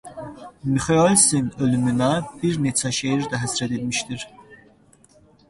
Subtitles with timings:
[0.69, 2.07] Mixoelsin ölümünə
[2.41, 4.27] bir neçə şeir də həsr edilmişdir.